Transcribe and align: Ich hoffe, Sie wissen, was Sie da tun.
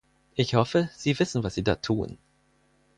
Ich 0.33 0.55
hoffe, 0.55 0.89
Sie 0.95 1.19
wissen, 1.19 1.43
was 1.43 1.53
Sie 1.53 1.63
da 1.63 1.75
tun. 1.75 2.17